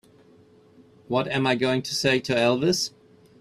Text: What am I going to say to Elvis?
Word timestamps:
What 1.07 1.27
am 1.27 1.45
I 1.45 1.53
going 1.53 1.83
to 1.83 1.93
say 1.93 2.19
to 2.21 2.33
Elvis? 2.33 2.89